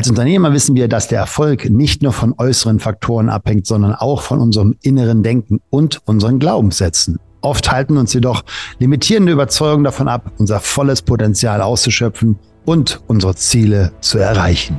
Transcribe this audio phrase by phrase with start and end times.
[0.00, 4.22] Als Unternehmer wissen wir, dass der Erfolg nicht nur von äußeren Faktoren abhängt, sondern auch
[4.22, 7.18] von unserem inneren Denken und unseren Glaubenssätzen.
[7.42, 8.42] Oft halten uns jedoch
[8.78, 14.78] limitierende Überzeugungen davon ab, unser volles Potenzial auszuschöpfen und unsere Ziele zu erreichen.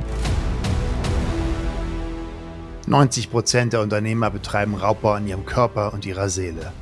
[2.88, 6.72] 90 Prozent der Unternehmer betreiben Raubbau an ihrem Körper und ihrer Seele.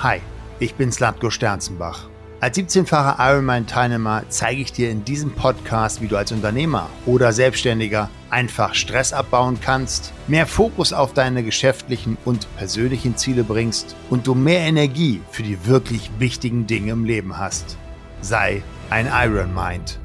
[0.00, 0.18] Hi,
[0.58, 2.09] ich bin Slatko Sternzenbach.
[2.42, 8.08] Als 17-facher Ironman-Teilnehmer zeige ich dir in diesem Podcast, wie du als Unternehmer oder Selbstständiger
[8.30, 14.34] einfach Stress abbauen kannst, mehr Fokus auf deine geschäftlichen und persönlichen Ziele bringst und du
[14.34, 17.76] mehr Energie für die wirklich wichtigen Dinge im Leben hast.
[18.22, 19.98] Sei ein Iron Mind.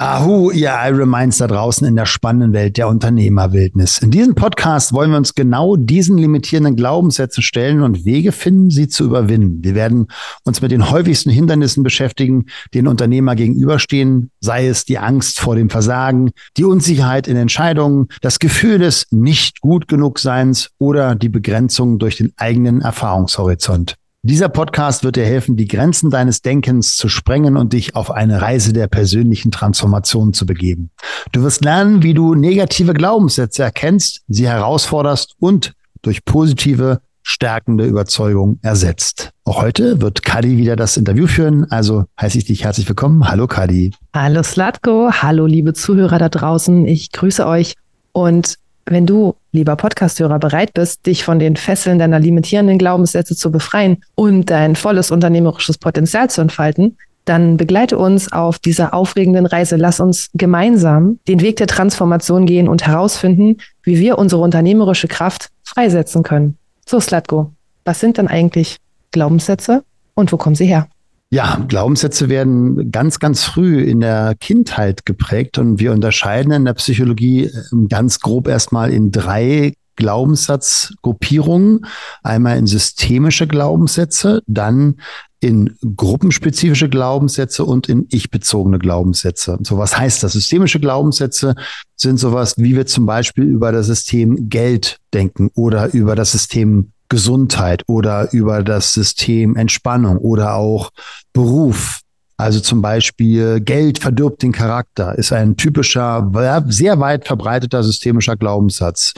[0.00, 3.98] Ahu, ihr Iron Minds da draußen in der spannenden Welt der Unternehmerwildnis.
[3.98, 8.86] In diesem Podcast wollen wir uns genau diesen limitierenden Glaubenssätzen stellen und Wege finden, sie
[8.86, 9.64] zu überwinden.
[9.64, 10.06] Wir werden
[10.44, 15.68] uns mit den häufigsten Hindernissen beschäftigen, denen Unternehmer gegenüberstehen, sei es die Angst vor dem
[15.68, 21.98] Versagen, die Unsicherheit in Entscheidungen, das Gefühl des nicht gut genug Seins oder die Begrenzung
[21.98, 23.96] durch den eigenen Erfahrungshorizont.
[24.28, 28.42] Dieser Podcast wird dir helfen, die Grenzen deines Denkens zu sprengen und dich auf eine
[28.42, 30.90] Reise der persönlichen Transformation zu begeben.
[31.32, 38.58] Du wirst lernen, wie du negative Glaubenssätze erkennst, sie herausforderst und durch positive, stärkende Überzeugung
[38.60, 39.30] ersetzt.
[39.44, 43.30] Auch heute wird Kadi wieder das Interview führen, also heiße ich dich herzlich willkommen.
[43.30, 43.94] Hallo Kadi.
[44.14, 47.76] Hallo Slatko, hallo liebe Zuhörer da draußen, ich grüße euch
[48.12, 48.58] und
[48.90, 54.02] wenn du, lieber Podcasthörer, bereit bist, dich von den Fesseln deiner limitierenden Glaubenssätze zu befreien
[54.14, 59.76] und dein volles unternehmerisches Potenzial zu entfalten, dann begleite uns auf dieser aufregenden Reise.
[59.76, 65.50] Lass uns gemeinsam den Weg der Transformation gehen und herausfinden, wie wir unsere unternehmerische Kraft
[65.62, 66.56] freisetzen können.
[66.86, 67.52] So, Slatko,
[67.84, 68.78] was sind denn eigentlich
[69.10, 70.88] Glaubenssätze und wo kommen sie her?
[71.30, 76.72] Ja, Glaubenssätze werden ganz, ganz früh in der Kindheit geprägt und wir unterscheiden in der
[76.72, 81.84] Psychologie ähm, ganz grob erstmal in drei Glaubenssatzgruppierungen.
[82.22, 85.00] Einmal in systemische Glaubenssätze, dann
[85.40, 89.58] in gruppenspezifische Glaubenssätze und in ich-bezogene Glaubenssätze.
[89.62, 90.32] So was heißt das?
[90.32, 91.54] Systemische Glaubenssätze
[91.94, 96.92] sind sowas, wie wir zum Beispiel über das System Geld denken oder über das System
[97.08, 100.90] Gesundheit oder über das System Entspannung oder auch
[101.32, 102.00] Beruf.
[102.36, 106.30] Also zum Beispiel Geld verdirbt den Charakter, ist ein typischer,
[106.68, 109.14] sehr weit verbreiteter systemischer Glaubenssatz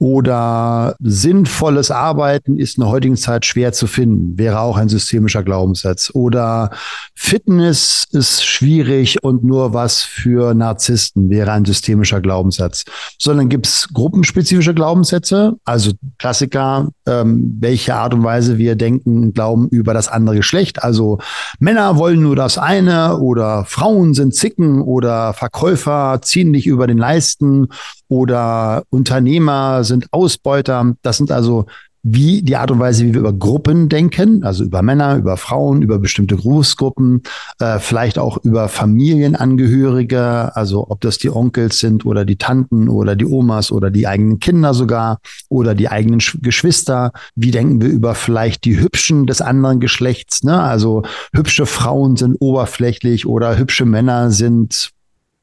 [0.00, 5.42] oder sinnvolles Arbeiten ist in der heutigen Zeit schwer zu finden, wäre auch ein systemischer
[5.42, 6.10] Glaubenssatz.
[6.14, 6.70] Oder
[7.14, 12.86] Fitness ist schwierig und nur was für Narzissten wäre ein systemischer Glaubenssatz.
[13.18, 19.34] Sondern gibt es gruppenspezifische Glaubenssätze, also Klassiker, ähm, welche Art und Weise wir denken und
[19.34, 20.82] glauben über das andere Geschlecht.
[20.82, 21.18] Also
[21.58, 26.96] Männer wollen nur das eine oder Frauen sind Zicken oder Verkäufer ziehen dich über den
[26.96, 27.68] Leisten
[28.10, 30.94] oder Unternehmer sind Ausbeuter.
[31.02, 31.64] Das sind also
[32.02, 35.82] wie die Art und Weise, wie wir über Gruppen denken, also über Männer, über Frauen,
[35.82, 37.22] über bestimmte Berufsgruppen,
[37.58, 43.16] äh, vielleicht auch über Familienangehörige, also ob das die Onkels sind oder die Tanten oder
[43.16, 47.12] die Omas oder die eigenen Kinder sogar oder die eigenen Sch Geschwister.
[47.34, 50.42] Wie denken wir über vielleicht die Hübschen des anderen Geschlechts?
[50.42, 50.58] Ne?
[50.60, 51.02] Also
[51.34, 54.90] hübsche Frauen sind oberflächlich oder hübsche Männer sind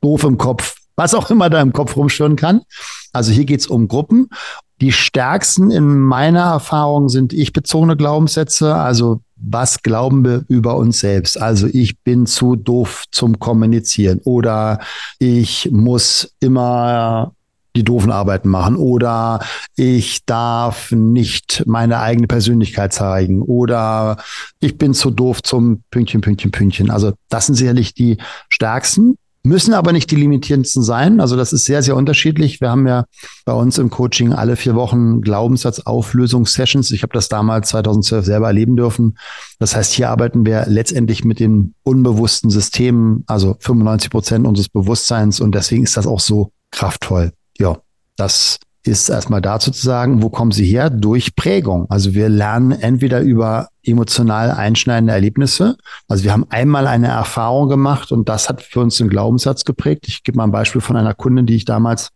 [0.01, 2.61] doof im Kopf was auch immer da im Kopf rumschwirren kann.
[3.13, 4.29] Also hier geht's um Gruppen.
[4.81, 8.75] Die stärksten in meiner Erfahrung sind ich-bezogene Glaubenssätze.
[8.75, 11.39] Also was glauben wir über uns selbst?
[11.39, 14.79] Also ich bin zu doof zum Kommunizieren oder
[15.19, 17.33] ich muss immer
[17.75, 19.39] die doofen Arbeiten machen oder
[19.75, 24.17] ich darf nicht meine eigene Persönlichkeit zeigen oder
[24.59, 26.89] ich bin zu doof zum Pünktchen, Pünktchen, Pünktchen.
[26.89, 28.17] Also das sind sicherlich die
[28.49, 29.15] stärksten
[29.47, 31.19] müssen aber nicht die limitierendsten sein.
[31.19, 32.61] Also das ist sehr, sehr unterschiedlich.
[32.61, 33.05] Wir haben ja
[33.45, 36.91] bei uns im Coaching alle vier Wochen Glaubenssatzauflösungssessions.
[36.91, 39.17] Ich habe das damals 2012 selber erleben dürfen.
[39.59, 45.39] Das heißt, hier arbeiten wir letztendlich mit den unbewussten Systemen, also 95 Prozent unseres Bewusstseins.
[45.39, 47.31] Und deswegen ist das auch so kraftvoll.
[47.57, 47.77] Ja,
[48.17, 50.89] das ist erstmal dazu zu sagen, wo kommen sie her?
[50.89, 51.87] Durch Prägung.
[51.89, 55.77] Also wir lernen entweder über emotional einschneidende Erlebnisse.
[56.07, 60.05] Also wir haben einmal eine Erfahrung gemacht und das hat für uns den Glaubenssatz geprägt.
[60.07, 62.11] Ich gebe mal ein Beispiel von einer Kundin, die ich damals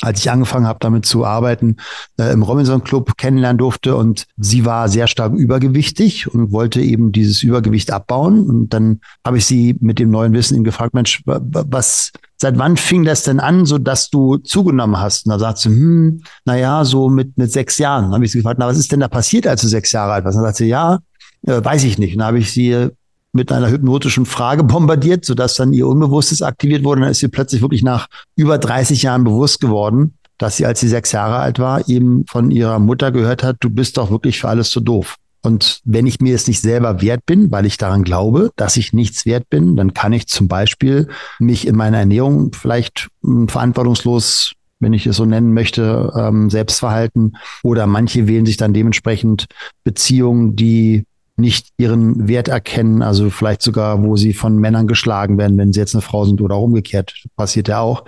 [0.00, 1.76] als ich angefangen habe, damit zu arbeiten,
[2.18, 7.10] äh, im Robinson Club kennenlernen durfte und sie war sehr stark übergewichtig und wollte eben
[7.10, 8.48] dieses Übergewicht abbauen.
[8.48, 13.04] Und dann habe ich sie mit dem neuen Wissen gefragt, Mensch, was, seit wann fing
[13.04, 15.26] das denn an, so dass du zugenommen hast?
[15.26, 18.04] Und da sagt sie, hm, na ja, so mit, mit sechs Jahren.
[18.04, 20.12] Dann habe ich sie gefragt, na, was ist denn da passiert, als du sechs Jahre
[20.12, 20.36] alt warst?
[20.36, 20.98] Dann sagt sie, ja,
[21.46, 22.14] äh, weiß ich nicht.
[22.14, 22.88] Und dann habe ich sie
[23.32, 26.98] mit einer hypnotischen Frage bombardiert, sodass dann ihr Unbewusstes aktiviert wurde.
[26.98, 30.80] Und dann ist sie plötzlich wirklich nach über 30 Jahren bewusst geworden, dass sie, als
[30.80, 34.40] sie sechs Jahre alt war, eben von ihrer Mutter gehört hat, du bist doch wirklich
[34.40, 35.16] für alles zu doof.
[35.42, 38.92] Und wenn ich mir es nicht selber wert bin, weil ich daran glaube, dass ich
[38.92, 41.08] nichts wert bin, dann kann ich zum Beispiel
[41.38, 47.36] mich in meiner Ernährung vielleicht hm, verantwortungslos wenn ich es so nennen möchte, ähm, Selbstverhalten.
[47.62, 49.46] Oder manche wählen sich dann dementsprechend
[49.84, 51.04] Beziehungen, die
[51.36, 55.80] nicht ihren Wert erkennen, also vielleicht sogar, wo sie von Männern geschlagen werden, wenn sie
[55.80, 58.04] jetzt eine Frau sind oder umgekehrt, passiert ja auch.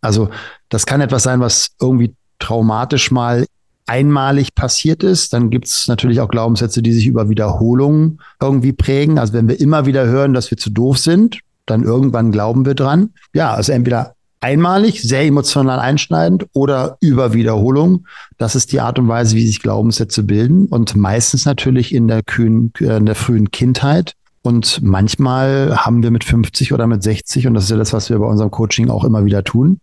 [0.00, 0.30] Also
[0.68, 3.44] das kann etwas sein, was irgendwie traumatisch mal
[3.90, 5.32] einmalig passiert ist.
[5.32, 9.18] Dann gibt es natürlich auch Glaubenssätze, die sich über Wiederholungen irgendwie prägen.
[9.18, 12.74] Also wenn wir immer wieder hören, dass wir zu doof sind, dann irgendwann glauben wir
[12.74, 13.10] dran.
[13.34, 18.06] Ja, also entweder einmalig, sehr emotional einschneidend oder über Wiederholung.
[18.38, 22.22] Das ist die Art und Weise, wie sich Glaubenssätze bilden und meistens natürlich in der,
[22.22, 24.14] kühn, äh, in der frühen Kindheit.
[24.42, 28.08] Und manchmal haben wir mit 50 oder mit 60, und das ist ja das, was
[28.08, 29.80] wir bei unserem Coaching auch immer wieder tun,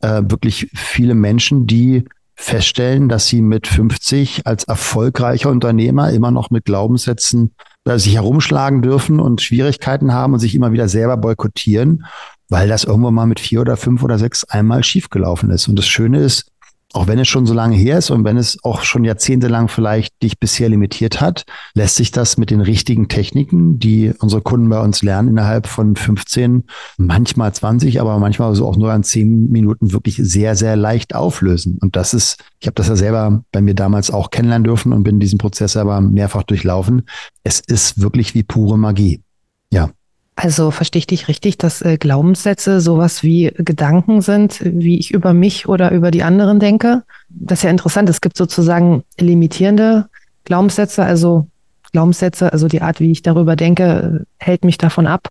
[0.00, 2.04] äh, wirklich viele Menschen, die
[2.36, 7.54] feststellen, dass sie mit 50 als erfolgreicher Unternehmer immer noch mit Glaubenssätzen
[7.84, 12.04] äh, sich herumschlagen dürfen und Schwierigkeiten haben und sich immer wieder selber boykottieren,
[12.48, 15.66] weil das irgendwann mal mit vier oder fünf oder sechs einmal schiefgelaufen ist.
[15.66, 16.52] Und das Schöne ist,
[16.96, 20.22] auch wenn es schon so lange her ist und wenn es auch schon jahrzehntelang vielleicht
[20.22, 21.44] dich bisher limitiert hat,
[21.74, 25.94] lässt sich das mit den richtigen Techniken, die unsere Kunden bei uns lernen, innerhalb von
[25.94, 26.64] 15,
[26.96, 31.78] manchmal 20, aber manchmal so auch nur an 10 Minuten wirklich sehr, sehr leicht auflösen.
[31.82, 35.04] Und das ist, ich habe das ja selber bei mir damals auch kennenlernen dürfen und
[35.04, 37.02] bin diesen Prozess aber mehrfach durchlaufen.
[37.44, 39.22] Es ist wirklich wie pure Magie.
[39.70, 39.90] Ja.
[40.38, 45.32] Also verstehe ich dich richtig, dass äh, Glaubenssätze sowas wie Gedanken sind, wie ich über
[45.32, 47.04] mich oder über die anderen denke?
[47.30, 48.10] Das ist ja interessant.
[48.10, 50.08] Es gibt sozusagen limitierende
[50.44, 51.48] Glaubenssätze, also
[51.92, 55.28] Glaubenssätze, also die Art, wie ich darüber denke, hält mich davon ab,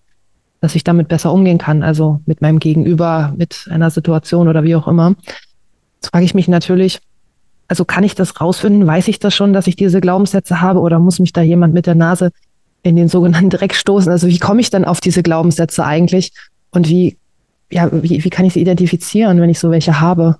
[0.59, 4.75] dass ich damit besser umgehen kann, also mit meinem Gegenüber, mit einer Situation oder wie
[4.75, 5.13] auch immer.
[5.97, 6.99] Jetzt frage ich mich natürlich,
[7.67, 8.87] also kann ich das rausfinden?
[8.87, 11.85] Weiß ich das schon, dass ich diese Glaubenssätze habe oder muss mich da jemand mit
[11.85, 12.31] der Nase
[12.85, 14.11] in den sogenannten Dreck stoßen.
[14.11, 16.31] Also wie komme ich dann auf diese Glaubenssätze eigentlich
[16.69, 17.17] und wie,
[17.71, 20.37] ja, wie, wie kann ich sie identifizieren, wenn ich so welche habe?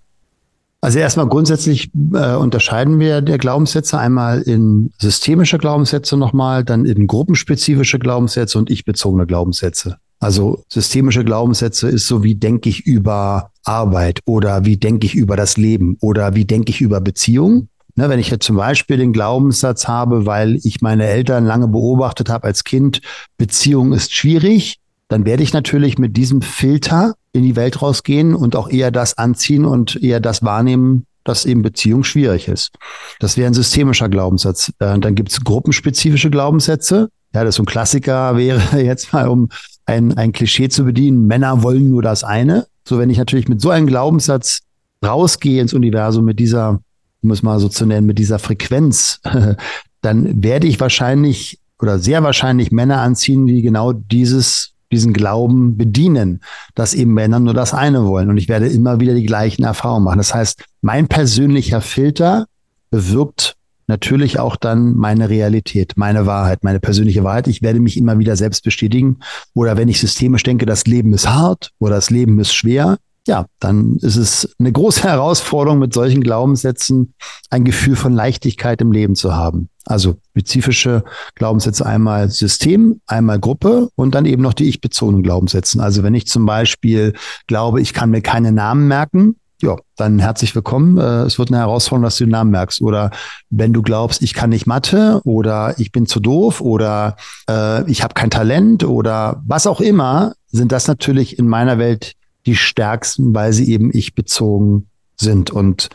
[0.80, 7.08] Also erstmal grundsätzlich äh, unterscheiden wir der Glaubenssätze einmal in systemische Glaubenssätze nochmal, dann in
[7.08, 9.98] gruppenspezifische Glaubenssätze und ich-bezogene Glaubenssätze.
[10.20, 15.36] Also systemische Glaubenssätze ist so, wie denke ich über Arbeit oder wie denke ich über
[15.36, 17.70] das Leben oder wie denke ich über Beziehungen.
[17.98, 22.30] Ne, wenn ich jetzt zum Beispiel den Glaubenssatz habe, weil ich meine Eltern lange beobachtet
[22.30, 23.02] habe als Kind,
[23.38, 28.56] Beziehung ist schwierig, dann werde ich natürlich mit diesem Filter in die Welt rausgehen und
[28.56, 32.72] auch eher das anziehen und eher das wahrnehmen, dass eben Beziehung schwierig ist.
[33.20, 34.74] Das wäre ein systemischer Glaubenssatz.
[34.80, 37.10] Äh, dann gibt es gruppenspezifische Glaubenssätze.
[37.34, 39.50] Ja, das ist ein Klassiker wäre jetzt mal, um
[39.86, 42.68] ein, ein Klischee zu bedienen, Männer wollen nur das eine.
[42.88, 44.62] So, wenn ich natürlich mit so einem Glaubenssatz
[45.04, 46.80] rausgehe ins Universum mit dieser
[47.26, 49.20] um es mal so zu nennen, mit dieser Frequenz,
[50.02, 56.42] dann werde ich wahrscheinlich oder sehr wahrscheinlich Männer anziehen, die genau dieses diesen Glauben bedienen,
[56.76, 58.30] dass eben Männer nur das eine wollen.
[58.30, 60.20] Und ich werde immer wieder die gleichen Erfahrungen machen.
[60.20, 62.46] Das heißt, mein persönlicher Filter
[62.92, 63.56] bewirkt
[63.88, 67.48] natürlich auch dann meine Realität, meine Wahrheit, meine persönliche Wahrheit.
[67.48, 69.20] Ich werde mich immer wieder selbst bestätigen.
[69.54, 73.46] Oder wenn ich systemisch denke, das Leben ist hart oder das Leben ist schwer, ja,
[73.60, 77.14] dann ist es eine große Herausforderung, mit solchen Glaubenssätzen
[77.50, 79.70] ein Gefühl von Leichtigkeit im Leben zu haben.
[79.86, 81.04] Also spezifische
[81.36, 85.82] Glaubenssätze einmal System, einmal Gruppe und dann eben noch die ich-bezogenen Glaubenssätze.
[85.82, 87.14] Also wenn ich zum Beispiel
[87.48, 90.98] glaube, ich kann mir keine Namen merken, ja, dann herzlich willkommen.
[90.98, 92.82] Äh, es wird eine Herausforderung, dass du den Namen merkst.
[92.82, 93.12] Oder
[93.50, 97.16] wenn du glaubst, ich kann nicht Mathe oder ich bin zu doof oder
[97.50, 102.16] äh, ich habe kein Talent oder was auch immer, sind das natürlich in meiner Welt
[102.46, 104.88] die stärksten, weil sie eben ich bezogen
[105.18, 105.52] sind.
[105.52, 105.90] Und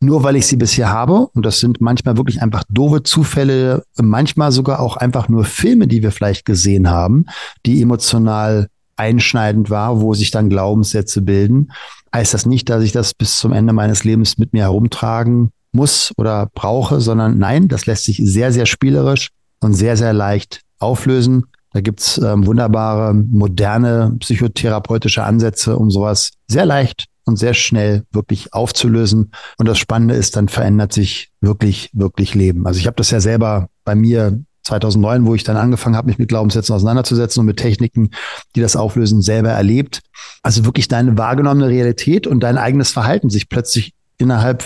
[0.00, 4.52] nur weil ich sie bisher habe, und das sind manchmal wirklich einfach doofe Zufälle, manchmal
[4.52, 7.26] sogar auch einfach nur Filme, die wir vielleicht gesehen haben,
[7.64, 11.72] die emotional einschneidend war, wo sich dann Glaubenssätze bilden,
[12.14, 16.12] heißt das nicht, dass ich das bis zum Ende meines Lebens mit mir herumtragen muss
[16.16, 19.30] oder brauche, sondern nein, das lässt sich sehr, sehr spielerisch
[19.60, 21.46] und sehr, sehr leicht auflösen.
[21.74, 28.54] Da gibt's ähm, wunderbare, moderne psychotherapeutische Ansätze, um sowas sehr leicht und sehr schnell wirklich
[28.54, 29.32] aufzulösen.
[29.58, 32.64] Und das Spannende ist, dann verändert sich wirklich, wirklich Leben.
[32.68, 36.18] Also ich habe das ja selber bei mir 2009, wo ich dann angefangen habe, mich
[36.18, 38.10] mit Glaubenssätzen auseinanderzusetzen und mit Techniken,
[38.54, 40.00] die das auflösen, selber erlebt.
[40.44, 44.64] Also wirklich deine wahrgenommene Realität und dein eigenes Verhalten sich plötzlich innerhalb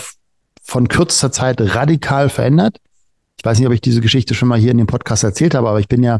[0.61, 2.77] von kürzester Zeit radikal verändert.
[3.39, 5.67] Ich weiß nicht, ob ich diese Geschichte schon mal hier in dem Podcast erzählt habe,
[5.67, 6.19] aber ich bin ja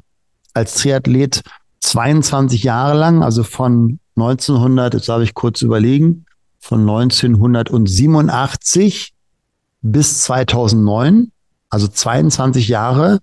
[0.54, 1.42] als Triathlet
[1.82, 6.26] 22 Jahre lang, also von 1900, jetzt darf ich kurz überlegen,
[6.60, 9.14] von 1987
[9.82, 11.32] bis 2009,
[11.70, 13.20] also 22 Jahre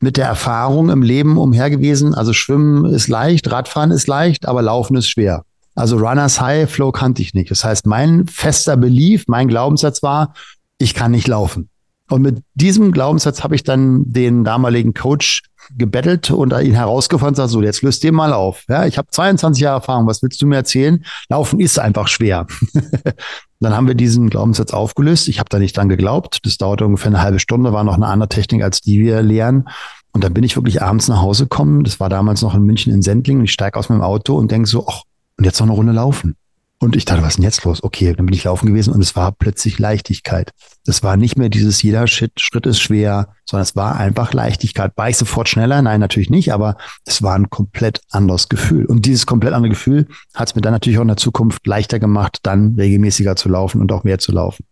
[0.00, 2.14] mit der Erfahrung im Leben umher gewesen.
[2.14, 5.44] Also Schwimmen ist leicht, Radfahren ist leicht, aber Laufen ist schwer.
[5.74, 7.50] Also Runners High Flow kannte ich nicht.
[7.50, 10.34] Das heißt, mein fester Belief, mein Glaubenssatz war,
[10.78, 11.68] ich kann nicht laufen.
[12.08, 15.42] Und mit diesem Glaubenssatz habe ich dann den damaligen Coach
[15.76, 18.64] gebettelt und ihn herausgefordert gesagt, so, jetzt löst den mal auf.
[18.68, 21.04] Ja, ich habe 22 Jahre Erfahrung, was willst du mir erzählen?
[21.28, 22.46] Laufen ist einfach schwer.
[23.60, 25.28] dann haben wir diesen Glaubenssatz aufgelöst.
[25.28, 26.40] Ich habe da nicht dran geglaubt.
[26.44, 29.68] Das dauerte ungefähr eine halbe Stunde, war noch eine andere Technik, als die wir lehren.
[30.12, 31.84] Und dann bin ich wirklich abends nach Hause gekommen.
[31.84, 33.38] Das war damals noch in München in Sendling.
[33.38, 35.02] Und ich steige aus meinem Auto und denke so, ach,
[35.36, 36.36] und jetzt noch eine Runde laufen.
[36.82, 37.84] Und ich dachte, was ist denn jetzt los?
[37.84, 40.52] Okay, dann bin ich laufen gewesen und es war plötzlich Leichtigkeit.
[40.86, 44.92] Das war nicht mehr dieses jeder Schritt, Schritt ist schwer, sondern es war einfach Leichtigkeit.
[44.96, 45.82] War ich sofort schneller?
[45.82, 48.86] Nein, natürlich nicht, aber es war ein komplett anderes Gefühl.
[48.86, 51.98] Und dieses komplett andere Gefühl hat es mir dann natürlich auch in der Zukunft leichter
[51.98, 54.64] gemacht, dann regelmäßiger zu laufen und auch mehr zu laufen.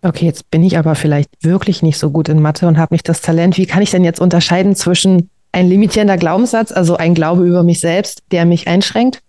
[0.00, 3.08] Okay, jetzt bin ich aber vielleicht wirklich nicht so gut in Mathe und habe nicht
[3.08, 3.58] das Talent.
[3.58, 7.80] Wie kann ich denn jetzt unterscheiden zwischen ein limitierender Glaubenssatz, also ein Glaube über mich
[7.80, 9.22] selbst, der mich einschränkt,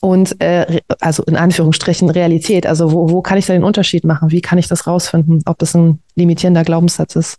[0.00, 2.66] und äh, also in Anführungsstrichen Realität.
[2.66, 4.30] Also wo, wo kann ich da den Unterschied machen?
[4.30, 7.36] Wie kann ich das rausfinden, ob das ein limitierender Glaubenssatz ist?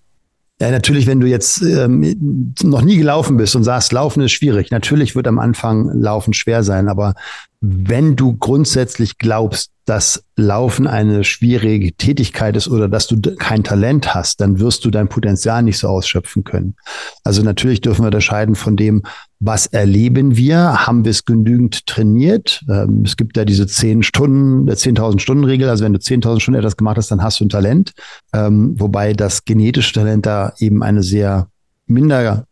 [0.61, 4.69] Ja, natürlich, wenn du jetzt ähm, noch nie gelaufen bist und sagst, Laufen ist schwierig.
[4.69, 7.15] Natürlich wird am Anfang Laufen schwer sein, aber
[7.61, 14.15] wenn du grundsätzlich glaubst, dass Laufen eine schwierige Tätigkeit ist oder dass du kein Talent
[14.15, 16.75] hast, dann wirst du dein Potenzial nicht so ausschöpfen können.
[17.23, 19.03] Also natürlich dürfen wir unterscheiden von dem,
[19.39, 20.87] was erleben wir?
[20.87, 22.63] Haben wir es genügend trainiert?
[22.69, 25.69] Ähm, es gibt ja diese zehn Stunden, der 10.000 Stunden Regel.
[25.69, 27.91] Also wenn du 10.000 Stunden etwas gemacht hast, dann hast du ein Talent.
[28.33, 31.47] Ähm, wobei das genetische Talent da eben eine sehr
[31.85, 32.45] minder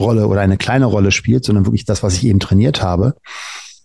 [0.00, 3.14] Rolle oder eine kleine Rolle spielt, sondern wirklich das, was ich eben trainiert habe.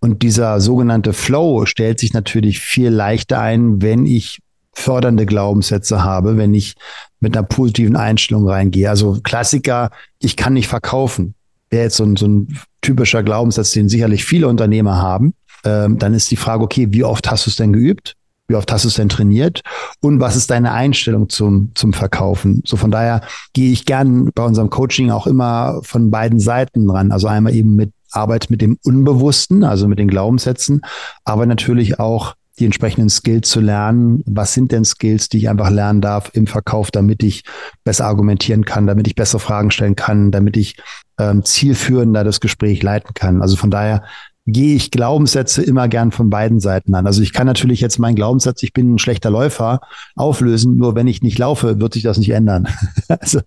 [0.03, 4.39] Und dieser sogenannte Flow stellt sich natürlich viel leichter ein, wenn ich
[4.73, 6.73] fördernde Glaubenssätze habe, wenn ich
[7.21, 8.89] mit einer positiven Einstellung reingehe.
[8.89, 11.35] Also Klassiker, ich kann nicht verkaufen.
[11.69, 15.35] Wäre jetzt so ein, so ein typischer Glaubenssatz, den sicherlich viele Unternehmer haben.
[15.63, 18.15] Ähm, dann ist die Frage, okay, wie oft hast du es denn geübt?
[18.49, 19.61] Wie oft hast du es denn trainiert?
[20.01, 22.61] Und was ist deine Einstellung zum, zum Verkaufen?
[22.65, 23.21] So von daher
[23.53, 27.13] gehe ich gern bei unserem Coaching auch immer von beiden Seiten ran.
[27.13, 30.81] Also einmal eben mit Arbeit mit dem Unbewussten, also mit den Glaubenssätzen,
[31.23, 34.23] aber natürlich auch die entsprechenden Skills zu lernen.
[34.27, 37.43] Was sind denn Skills, die ich einfach lernen darf im Verkauf, damit ich
[37.83, 40.77] besser argumentieren kann, damit ich bessere Fragen stellen kann, damit ich
[41.17, 43.41] ähm, zielführender das Gespräch leiten kann.
[43.41, 44.03] Also von daher
[44.45, 47.07] gehe ich Glaubenssätze immer gern von beiden Seiten an.
[47.07, 49.81] Also ich kann natürlich jetzt meinen Glaubenssatz, ich bin ein schlechter Läufer,
[50.15, 50.75] auflösen.
[50.75, 52.67] Nur wenn ich nicht laufe, wird sich das nicht ändern.
[53.07, 53.39] also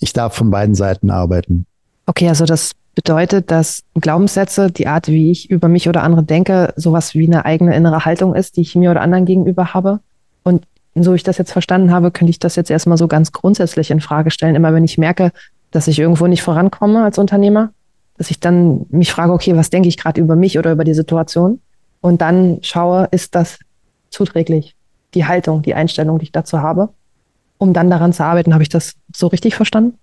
[0.00, 1.66] ich darf von beiden Seiten arbeiten.
[2.06, 6.72] Okay, also das bedeutet, dass Glaubenssätze, die Art, wie ich über mich oder andere denke,
[6.76, 10.00] sowas wie eine eigene innere Haltung ist, die ich mir oder anderen gegenüber habe.
[10.42, 13.90] Und so ich das jetzt verstanden habe, könnte ich das jetzt erstmal so ganz grundsätzlich
[13.90, 14.54] in Frage stellen.
[14.54, 15.30] Immer wenn ich merke,
[15.70, 17.70] dass ich irgendwo nicht vorankomme als Unternehmer,
[18.16, 20.94] dass ich dann mich frage, okay, was denke ich gerade über mich oder über die
[20.94, 21.60] Situation?
[22.00, 23.58] Und dann schaue, ist das
[24.08, 24.74] zuträglich?
[25.12, 26.88] Die Haltung, die Einstellung, die ich dazu habe,
[27.58, 28.54] um dann daran zu arbeiten.
[28.54, 29.98] Habe ich das so richtig verstanden?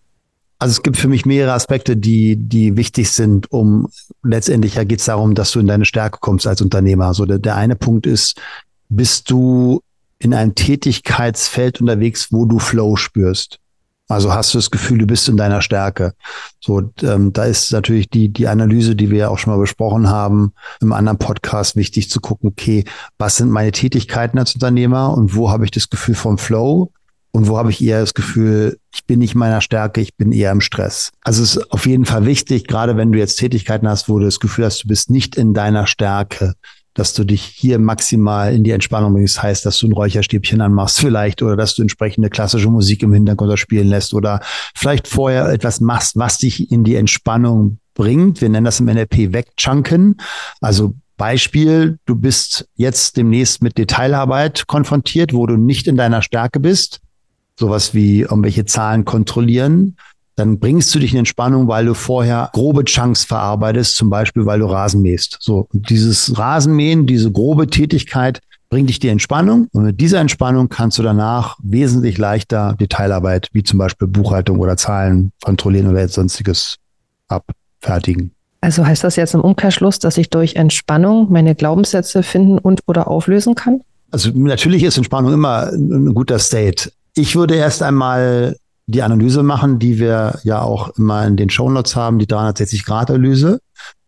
[0.63, 3.89] Also es gibt für mich mehrere Aspekte, die, die wichtig sind, um
[4.24, 7.08] letztendlich ja geht es darum, dass du in deine Stärke kommst als Unternehmer.
[7.08, 8.39] Also der, der eine Punkt ist,
[8.88, 9.82] bist du
[10.20, 13.60] in einem Tätigkeitsfeld unterwegs, wo du Flow spürst.
[14.08, 16.13] Also hast du das Gefühl, du bist in deiner Stärke.
[16.62, 20.10] So, ähm, da ist natürlich die, die Analyse, die wir ja auch schon mal besprochen
[20.10, 22.86] haben, im anderen Podcast wichtig zu gucken, okay,
[23.17, 26.89] was sind meine Tätigkeiten als Unternehmer und wo habe ich das Gefühl vom Flow?
[27.36, 30.52] Und wo habe ich eher das Gefühl, ich bin nicht meiner Stärke, ich bin eher
[30.52, 31.12] im Stress.
[31.24, 34.25] Also es ist auf jeden Fall wichtig, gerade wenn du jetzt Tätigkeiten hast, wo du
[34.25, 36.54] das Gefühl hast, du bist nicht in deiner Stärke,
[36.94, 39.42] dass du dich hier maximal in die Entspannung bringst.
[39.42, 43.58] Heißt, dass du ein Räucherstäbchen anmachst vielleicht oder dass du entsprechende klassische Musik im Hintergrund
[43.58, 44.40] spielen lässt oder
[44.75, 48.42] vielleicht vorher etwas machst, was dich in die Entspannung bringt.
[48.42, 50.18] Wir nennen das im NLP wegchunken.
[50.62, 56.60] Also Beispiel, du bist jetzt demnächst mit Detailarbeit konfrontiert, wo du nicht in deiner Stärke
[56.60, 57.00] bist
[57.58, 59.96] sowas wie irgendwelche Zahlen kontrollieren,
[60.36, 64.60] dann bringst du dich in Entspannung, weil du vorher grobe Chunks verarbeitest, zum Beispiel, weil
[64.60, 65.38] du Rasen mähst.
[65.40, 69.68] So, und dieses Rasenmähen, diese grobe Tätigkeit bringt dich die Entspannung.
[69.72, 74.76] Und mit dieser Entspannung kannst du danach wesentlich leichter Detailarbeit, wie zum Beispiel Buchhaltung oder
[74.78, 76.78] Zahlen kontrollieren oder jetzt sonstiges
[77.28, 78.32] abfertigen.
[78.62, 83.08] Also heißt das jetzt im Umkehrschluss, dass ich durch Entspannung meine Glaubenssätze finden und oder
[83.08, 83.82] auflösen kann?
[84.10, 86.92] Also natürlich ist Entspannung immer ein guter State.
[87.15, 91.96] Ich würde erst einmal die Analyse machen, die wir ja auch immer in den Shownotes
[91.96, 93.60] haben, die 360-Grad-Analyse.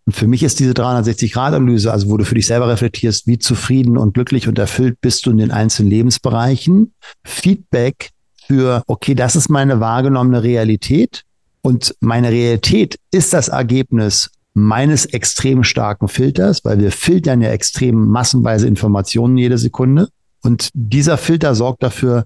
[0.05, 3.97] Und für mich ist diese 360-Grad-Analyse, also wo du für dich selber reflektierst, wie zufrieden
[3.97, 6.93] und glücklich und erfüllt bist du in den einzelnen Lebensbereichen,
[7.23, 8.09] Feedback
[8.47, 11.23] für, okay, das ist meine wahrgenommene Realität.
[11.61, 18.07] Und meine Realität ist das Ergebnis meines extrem starken Filters, weil wir filtern ja extrem
[18.07, 20.09] massenweise Informationen jede Sekunde.
[20.43, 22.25] Und dieser Filter sorgt dafür,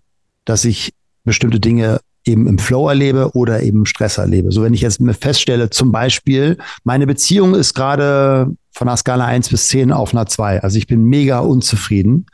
[0.49, 0.91] dass ich
[1.23, 4.51] bestimmte Dinge eben im Flow erlebe oder eben Stress erlebe.
[4.51, 9.25] So wenn ich jetzt mir feststelle, zum Beispiel, meine Beziehung ist gerade von einer Skala
[9.25, 10.61] 1 bis 10 auf einer 2.
[10.61, 12.25] Also ich bin mega unzufrieden.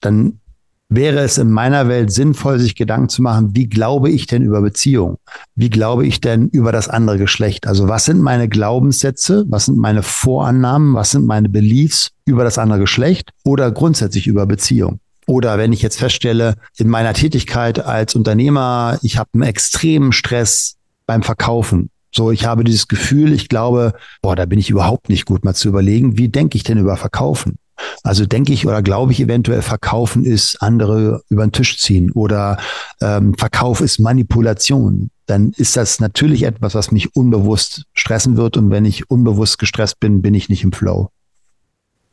[0.00, 0.40] Dann
[0.88, 4.60] wäre es in meiner Welt sinnvoll, sich Gedanken zu machen, wie glaube ich denn über
[4.60, 5.18] Beziehung?
[5.54, 7.66] Wie glaube ich denn über das andere Geschlecht?
[7.66, 9.44] Also was sind meine Glaubenssätze?
[9.48, 10.94] Was sind meine Vorannahmen?
[10.94, 15.00] Was sind meine Beliefs über das andere Geschlecht oder grundsätzlich über Beziehung?
[15.32, 20.76] Oder wenn ich jetzt feststelle, in meiner Tätigkeit als Unternehmer, ich habe einen extremen Stress
[21.06, 21.88] beim Verkaufen.
[22.14, 25.54] So, ich habe dieses Gefühl, ich glaube, boah, da bin ich überhaupt nicht gut, mal
[25.54, 27.56] zu überlegen, wie denke ich denn über Verkaufen?
[28.02, 32.58] Also denke ich oder glaube ich eventuell, Verkaufen ist andere über den Tisch ziehen oder
[33.00, 35.08] ähm, Verkauf ist Manipulation.
[35.24, 38.58] Dann ist das natürlich etwas, was mich unbewusst stressen wird.
[38.58, 41.08] Und wenn ich unbewusst gestresst bin, bin ich nicht im Flow.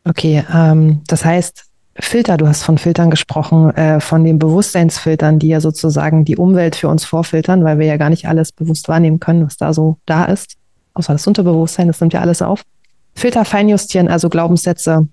[0.06, 1.66] Okay, ähm, das heißt,
[2.02, 6.76] Filter, du hast von Filtern gesprochen, äh, von den Bewusstseinsfiltern, die ja sozusagen die Umwelt
[6.76, 9.98] für uns vorfiltern, weil wir ja gar nicht alles bewusst wahrnehmen können, was da so
[10.06, 10.56] da ist.
[10.94, 12.64] Außer das Unterbewusstsein, das nimmt ja alles auf.
[13.16, 15.08] Filter feinjustieren, also Glaubenssätze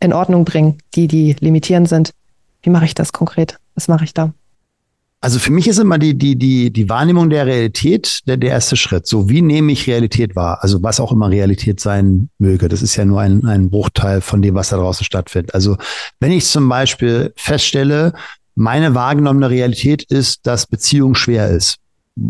[0.00, 2.12] in Ordnung bringen, die, die limitierend sind.
[2.62, 3.58] Wie mache ich das konkret?
[3.74, 4.32] Was mache ich da?
[5.20, 8.76] Also für mich ist immer die, die, die, die Wahrnehmung der Realität der, der erste
[8.76, 9.08] Schritt.
[9.08, 10.58] So, wie nehme ich Realität wahr?
[10.62, 12.68] Also was auch immer Realität sein möge.
[12.68, 15.54] Das ist ja nur ein, ein Bruchteil von dem, was da draußen stattfindet.
[15.54, 15.76] Also
[16.20, 18.12] wenn ich zum Beispiel feststelle,
[18.54, 21.78] meine wahrgenommene Realität ist, dass Beziehung schwer ist.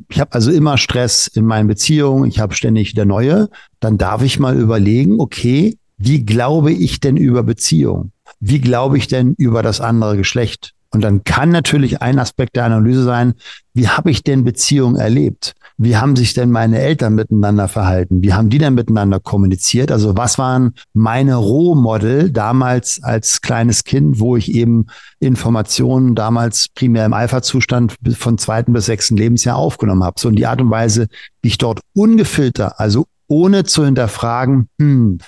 [0.08, 3.48] Ich habe also immer Stress in meinen Beziehungen, ich habe ständig wieder neue,
[3.80, 8.12] dann darf ich mal überlegen, okay, wie glaube ich denn über Beziehung?
[8.40, 10.74] Wie glaube ich denn über das andere Geschlecht?
[10.90, 13.34] Und dann kann natürlich ein Aspekt der Analyse sein,
[13.74, 15.54] wie habe ich denn Beziehungen erlebt?
[15.76, 18.22] Wie haben sich denn meine Eltern miteinander verhalten?
[18.22, 19.92] Wie haben die denn miteinander kommuniziert?
[19.92, 24.86] Also was waren meine Rohmodel damals als kleines Kind, wo ich eben
[25.20, 30.18] Informationen damals primär im Alpha-Zustand von zweiten bis sechsten Lebensjahr aufgenommen habe?
[30.18, 31.06] So in die Art und Weise,
[31.42, 35.18] wie ich dort ungefiltert, also ohne zu hinterfragen, hm,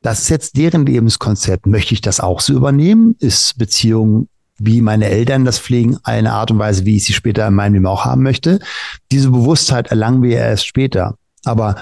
[0.00, 1.66] das ist jetzt deren Lebenskonzept.
[1.66, 3.14] Möchte ich das auch so übernehmen?
[3.20, 7.46] Ist Beziehung, wie meine Eltern das pflegen, eine Art und Weise, wie ich sie später
[7.48, 8.60] in meinem Leben auch haben möchte?
[9.10, 11.16] Diese Bewusstheit erlangen wir erst später.
[11.44, 11.76] Aber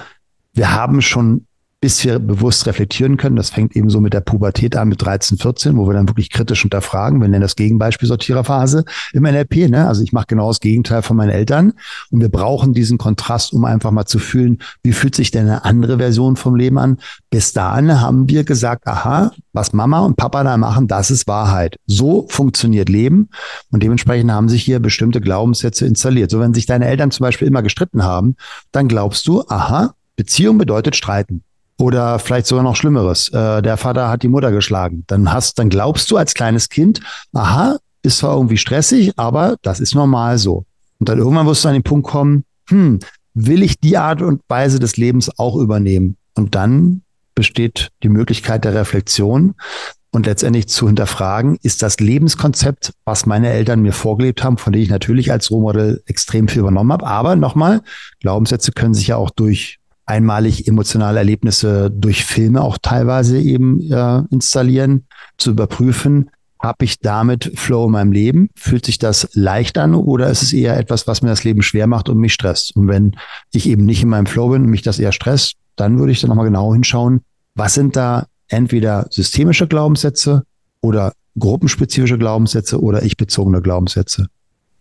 [0.53, 1.45] wir haben schon
[1.81, 3.35] bis wir bewusst reflektieren können.
[3.35, 6.29] Das fängt eben so mit der Pubertät an, mit 13, 14, wo wir dann wirklich
[6.29, 7.19] kritisch hinterfragen.
[7.19, 9.67] Wir nennen das Gegenbeispiel Sortiererphase im NLP.
[9.67, 9.87] Ne?
[9.87, 11.73] Also ich mache genau das Gegenteil von meinen Eltern.
[12.11, 15.65] Und wir brauchen diesen Kontrast, um einfach mal zu fühlen, wie fühlt sich denn eine
[15.65, 16.99] andere Version vom Leben an.
[17.31, 21.77] Bis dahin haben wir gesagt, aha, was Mama und Papa da machen, das ist Wahrheit.
[21.87, 23.29] So funktioniert Leben.
[23.71, 26.29] Und dementsprechend haben sich hier bestimmte Glaubenssätze installiert.
[26.29, 28.35] So wenn sich deine Eltern zum Beispiel immer gestritten haben,
[28.71, 31.43] dann glaubst du, aha, Beziehung bedeutet streiten.
[31.81, 33.29] Oder vielleicht sogar noch Schlimmeres.
[33.29, 35.03] Äh, der Vater hat die Mutter geschlagen.
[35.07, 36.99] Dann hast, dann glaubst du als kleines Kind,
[37.33, 40.65] aha, ist zwar irgendwie stressig, aber das ist normal so.
[40.99, 42.99] Und dann irgendwann wirst du an den Punkt kommen, hm,
[43.33, 46.17] will ich die Art und Weise des Lebens auch übernehmen?
[46.35, 47.01] Und dann
[47.33, 49.55] besteht die Möglichkeit der Reflexion
[50.11, 54.83] und letztendlich zu hinterfragen, ist das Lebenskonzept, was meine Eltern mir vorgelebt haben, von dem
[54.83, 57.07] ich natürlich als Rohmodell extrem viel übernommen habe.
[57.07, 57.81] Aber nochmal,
[58.19, 64.23] Glaubenssätze können sich ja auch durch einmalig emotionale Erlebnisse durch Filme auch teilweise eben äh,
[64.29, 65.05] installieren,
[65.37, 66.29] zu überprüfen,
[66.61, 68.49] habe ich damit Flow in meinem Leben?
[68.55, 71.87] Fühlt sich das leicht an oder ist es eher etwas, was mir das Leben schwer
[71.87, 72.75] macht und mich stresst?
[72.75, 73.15] Und wenn
[73.51, 76.21] ich eben nicht in meinem Flow bin und mich das eher stresst, dann würde ich
[76.21, 77.21] da nochmal genau hinschauen,
[77.55, 80.43] was sind da entweder systemische Glaubenssätze
[80.81, 84.27] oder gruppenspezifische Glaubenssätze oder ich-bezogene Glaubenssätze.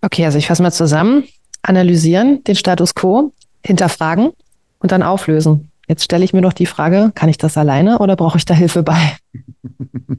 [0.02, 1.24] Okay, also ich fasse mal zusammen.
[1.62, 3.32] Analysieren, den Status quo,
[3.64, 4.30] hinterfragen,
[4.80, 5.70] und dann auflösen.
[5.88, 8.54] Jetzt stelle ich mir doch die Frage, kann ich das alleine oder brauche ich da
[8.54, 9.16] Hilfe bei?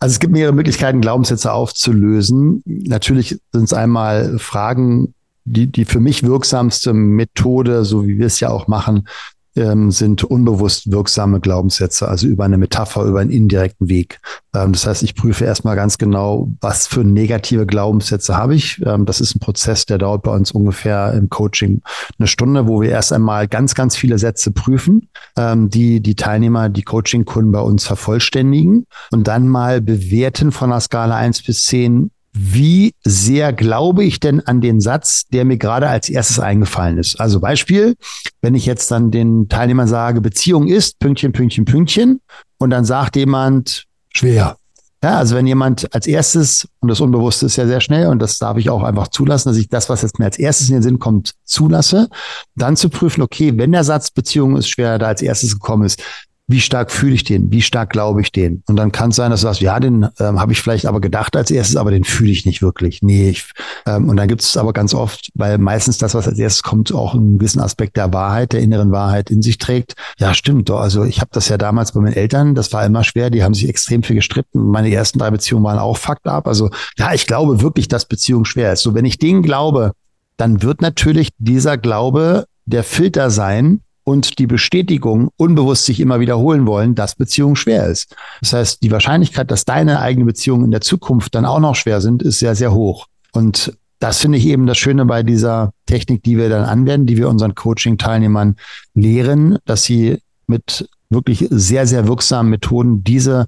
[0.00, 2.62] Also es gibt mehrere Möglichkeiten, Glaubenssätze aufzulösen.
[2.66, 8.38] Natürlich sind es einmal Fragen, die, die für mich wirksamste Methode, so wie wir es
[8.38, 9.08] ja auch machen,
[9.56, 14.20] ähm, sind unbewusst wirksame Glaubenssätze, also über eine Metapher, über einen indirekten Weg.
[14.54, 18.82] Ähm, das heißt, ich prüfe erstmal ganz genau, was für negative Glaubenssätze habe ich.
[18.84, 21.82] Ähm, das ist ein Prozess, der dauert bei uns ungefähr im Coaching
[22.18, 26.68] eine Stunde, wo wir erst einmal ganz, ganz viele Sätze prüfen, ähm, die die Teilnehmer,
[26.68, 32.10] die Coaching-Kunden bei uns vervollständigen und dann mal bewerten von einer Skala eins bis zehn
[32.36, 37.20] wie sehr glaube ich denn an den Satz, der mir gerade als erstes eingefallen ist?
[37.20, 37.94] Also Beispiel,
[38.42, 42.20] wenn ich jetzt dann den Teilnehmern sage, Beziehung ist Pünktchen, Pünktchen, Pünktchen
[42.58, 44.56] und dann sagt jemand schwer.
[45.04, 48.38] Ja, also wenn jemand als erstes, und das Unbewusste ist ja sehr schnell, und das
[48.38, 50.82] darf ich auch einfach zulassen, dass ich das, was jetzt mir als erstes in den
[50.82, 52.08] Sinn kommt, zulasse,
[52.54, 56.02] dann zu prüfen, okay, wenn der Satz Beziehung ist schwer da als erstes gekommen ist,
[56.46, 58.62] wie stark fühle ich den, wie stark glaube ich den.
[58.68, 61.00] Und dann kann es sein, dass du sagst, ja, den ähm, habe ich vielleicht aber
[61.00, 63.00] gedacht als erstes, aber den fühle ich nicht wirklich.
[63.02, 63.50] Nee, ich,
[63.86, 66.92] ähm, und dann gibt es aber ganz oft, weil meistens das, was als erstes kommt,
[66.92, 69.94] auch einen gewissen Aspekt der Wahrheit, der inneren Wahrheit in sich trägt.
[70.18, 70.68] Ja, stimmt.
[70.68, 70.80] Doch.
[70.80, 73.54] Also ich habe das ja damals bei meinen Eltern, das war immer schwer, die haben
[73.54, 74.66] sich extrem viel gestritten.
[74.66, 76.46] Meine ersten drei Beziehungen waren auch fucked up.
[76.46, 78.82] Also ja, ich glaube wirklich, dass Beziehung schwer ist.
[78.82, 79.92] So, wenn ich den glaube,
[80.36, 86.66] dann wird natürlich dieser Glaube der Filter sein, und die Bestätigung unbewusst sich immer wiederholen
[86.66, 88.14] wollen, dass Beziehung schwer ist.
[88.40, 92.00] Das heißt, die Wahrscheinlichkeit, dass deine eigenen Beziehungen in der Zukunft dann auch noch schwer
[92.00, 93.06] sind, ist sehr, sehr hoch.
[93.32, 97.16] Und das finde ich eben das Schöne bei dieser Technik, die wir dann anwenden, die
[97.16, 98.56] wir unseren Coaching-Teilnehmern
[98.92, 103.46] lehren, dass sie mit wirklich sehr, sehr wirksamen Methoden diese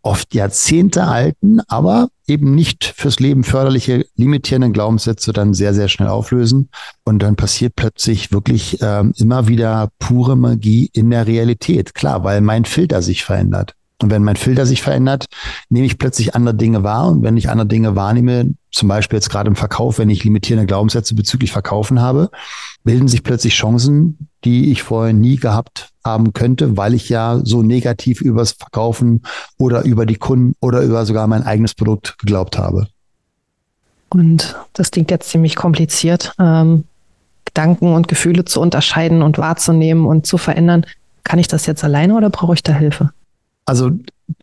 [0.00, 6.08] oft Jahrzehnte alten, aber eben nicht fürs Leben förderliche limitierenden Glaubenssätze dann sehr, sehr schnell
[6.08, 6.68] auflösen.
[7.04, 11.94] Und dann passiert plötzlich wirklich ähm, immer wieder pure Magie in der Realität.
[11.94, 13.74] Klar, weil mein Filter sich verändert.
[14.00, 15.26] Und wenn mein Filter sich verändert,
[15.70, 17.08] nehme ich plötzlich andere Dinge wahr.
[17.08, 20.66] Und wenn ich andere Dinge wahrnehme, zum Beispiel jetzt gerade im Verkauf, wenn ich limitierende
[20.66, 22.30] Glaubenssätze bezüglich Verkaufen habe,
[22.84, 27.62] bilden sich plötzlich Chancen, die ich vorher nie gehabt haben könnte, weil ich ja so
[27.62, 29.22] negativ übers Verkaufen
[29.58, 32.86] oder über die Kunden oder über sogar mein eigenes Produkt geglaubt habe.
[34.10, 36.84] Und das klingt jetzt ziemlich kompliziert, ähm,
[37.44, 40.86] Gedanken und Gefühle zu unterscheiden und wahrzunehmen und zu verändern.
[41.24, 43.10] Kann ich das jetzt alleine oder brauche ich da Hilfe?
[43.66, 43.90] Also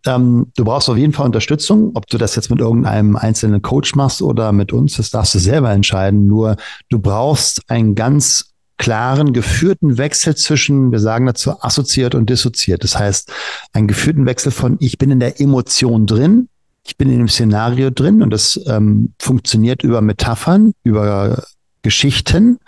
[0.04, 1.90] ähm, du brauchst auf jeden Fall Unterstützung.
[1.94, 5.38] Ob du das jetzt mit irgendeinem einzelnen Coach machst oder mit uns, das darfst du
[5.38, 6.26] selber entscheiden.
[6.26, 6.56] Nur
[6.90, 12.84] du brauchst einen ganz klaren, geführten Wechsel zwischen, wir sagen dazu, assoziiert und dissoziiert.
[12.84, 13.32] Das heißt,
[13.72, 16.48] einen geführten Wechsel von, ich bin in der Emotion drin,
[16.84, 21.42] ich bin in dem Szenario drin und das ähm, funktioniert über Metaphern, über
[21.82, 22.58] Geschichten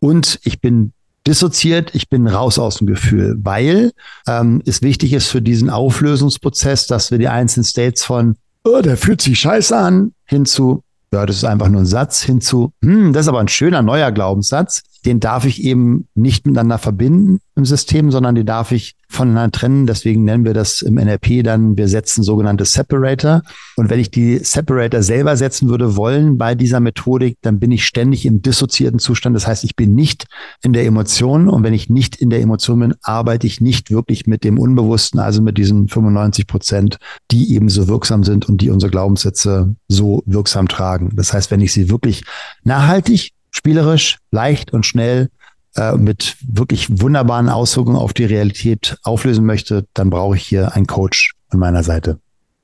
[0.00, 0.92] und ich bin
[1.26, 3.92] dissoziiert, ich bin raus aus dem Gefühl, weil
[4.26, 8.96] ähm, es wichtig ist für diesen Auflösungsprozess, dass wir die einzelnen States von, oh, der
[8.96, 13.26] fühlt sich scheiße an, hinzu, ja, das ist einfach nur ein Satz, hinzu, hm, das
[13.26, 18.10] ist aber ein schöner neuer Glaubenssatz, den darf ich eben nicht miteinander verbinden im System,
[18.10, 19.86] sondern die darf ich voneinander trennen.
[19.86, 23.42] Deswegen nennen wir das im NLP dann, wir setzen sogenannte Separator.
[23.76, 27.84] Und wenn ich die Separator selber setzen würde wollen bei dieser Methodik, dann bin ich
[27.84, 29.34] ständig im dissoziierten Zustand.
[29.34, 30.26] Das heißt, ich bin nicht
[30.62, 31.48] in der Emotion.
[31.48, 35.20] Und wenn ich nicht in der Emotion bin, arbeite ich nicht wirklich mit dem Unbewussten,
[35.20, 36.98] also mit diesen 95 Prozent,
[37.30, 41.12] die eben so wirksam sind und die unsere Glaubenssätze so wirksam tragen.
[41.14, 42.24] Das heißt, wenn ich sie wirklich
[42.64, 45.28] nachhaltig spielerisch, leicht und schnell
[45.76, 50.86] äh, mit wirklich wunderbaren Auswirkungen auf die Realität auflösen möchte, dann brauche ich hier einen
[50.86, 52.20] Coach an meiner Seite.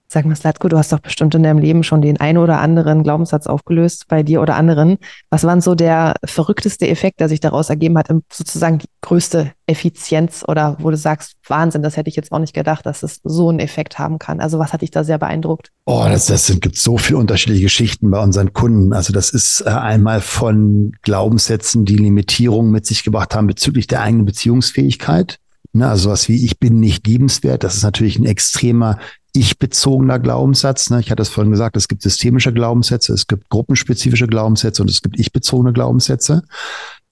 [0.07, 3.03] Sag mal, Slatko, du hast doch bestimmt in deinem Leben schon den ein oder anderen
[3.03, 4.99] Glaubenssatz aufgelöst bei dir oder anderen.
[5.31, 10.45] Was war so der verrückteste Effekt, der sich daraus ergeben hat, sozusagen die größte Effizienz
[10.47, 13.49] oder wo du sagst, Wahnsinn, das hätte ich jetzt auch nicht gedacht, dass es so
[13.49, 14.41] einen Effekt haben kann.
[14.41, 15.73] Also was hat dich da sehr beeindruckt?
[15.87, 18.93] Oh, das, das sind, gibt so viele unterschiedliche Geschichten bei unseren Kunden.
[18.93, 24.03] Also das ist äh, einmal von Glaubenssätzen, die Limitierungen mit sich gebracht haben bezüglich der
[24.03, 25.39] eigenen Beziehungsfähigkeit.
[25.73, 28.99] Ne, also was wie ich bin nicht liebenswert, das ist natürlich ein extremer
[29.35, 30.91] ich-bezogener Glaubenssatz.
[30.91, 31.01] Ne?
[31.01, 35.03] Ich hatte es vorhin gesagt, es gibt systemische Glaubenssätze, es gibt gruppenspezifische Glaubenssätze und es
[35.03, 36.45] gibt ich-bezogene Glaubenssätze.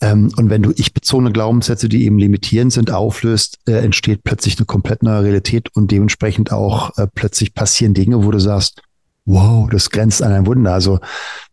[0.00, 4.66] Ähm, und wenn du ich-bezogene Glaubenssätze, die eben limitierend sind, auflöst, äh, entsteht plötzlich eine
[4.66, 8.82] komplett neue Realität und dementsprechend auch äh, plötzlich passieren Dinge, wo du sagst,
[9.24, 10.72] wow, das grenzt an ein Wunder.
[10.72, 11.00] Also